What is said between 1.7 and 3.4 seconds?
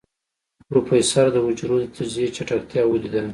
د تجزيې چټکتيا وليدله.